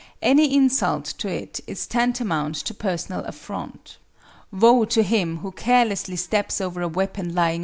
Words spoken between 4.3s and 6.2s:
Woe to him who carelessly